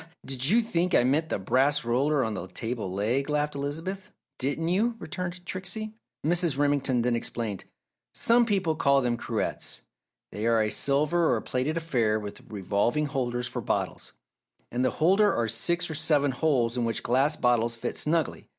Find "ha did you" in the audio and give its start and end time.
0.07-0.61